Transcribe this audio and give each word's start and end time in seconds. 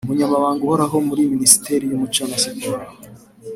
Umunyamabanga 0.05 0.61
uhoraho 0.63 0.95
muri 1.07 1.21
Minisiteri 1.33 1.83
y' 1.87 1.95
umuco 1.95 2.21
na 2.29 2.37
Siporo 2.43 2.85